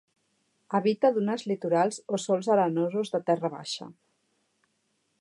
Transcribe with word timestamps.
Habita 0.79 1.11
dunes 1.17 1.43
litorals 1.51 2.01
o 2.17 2.21
sòls 2.25 2.51
arenosos 2.57 3.15
de 3.17 3.23
terra 3.31 3.53
baixa. 3.61 3.93